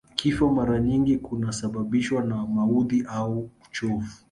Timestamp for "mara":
0.49-0.79